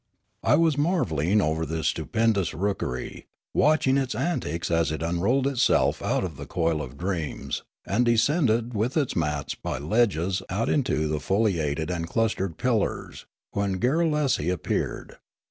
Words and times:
I 0.41 0.55
w^as 0.55 0.79
marvelling 0.79 1.41
over 1.41 1.63
this 1.63 1.89
stupendous 1.89 2.55
rookery, 2.55 3.27
watching 3.53 3.97
its 3.97 4.15
antics 4.15 4.71
as 4.71 4.91
it 4.91 5.03
unrolled 5.03 5.45
itself 5.45 6.01
out 6.01 6.23
of 6.23 6.37
the 6.37 6.47
coil 6.47 6.81
of 6.81 6.97
dreams 6.97 7.61
and 7.85 8.03
descended 8.03 8.73
with 8.73 8.97
its 8.97 9.15
mats 9.15 9.53
by 9.53 9.77
ledges 9.77 10.41
out 10.49 10.69
into 10.69 11.07
the 11.07 11.19
foliated 11.19 11.91
and 11.91 12.09
clustered 12.09 12.57
pillars, 12.57 13.27
when 13.51 13.77
Garrulesi 13.79 14.49
appeared. 14.49 15.17